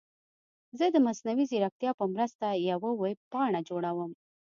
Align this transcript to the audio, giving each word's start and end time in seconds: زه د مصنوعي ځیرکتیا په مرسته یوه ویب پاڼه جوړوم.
زه 0.77 0.85
د 0.91 0.97
مصنوعي 1.07 1.45
ځیرکتیا 1.51 1.91
په 1.99 2.05
مرسته 2.13 2.45
یوه 2.69 2.89
ویب 3.01 3.19
پاڼه 3.31 3.59
جوړوم. 3.69 4.11